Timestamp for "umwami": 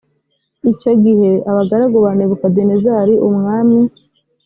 3.27-3.79